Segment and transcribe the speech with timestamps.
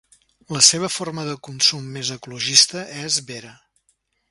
[0.55, 3.55] La seva forma de consum més ecologista és vera.